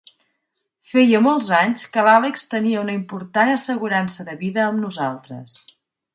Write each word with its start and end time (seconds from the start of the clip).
Feia 0.91 1.19
molts 1.25 1.49
anys 1.57 1.83
que 1.97 2.05
l'Àlex 2.07 2.47
tenia 2.55 2.81
una 2.85 2.97
important 3.01 3.53
assegurança 3.59 4.27
de 4.31 4.37
vida 4.41 4.65
amb 4.71 4.85
nosaltres. 4.89 5.63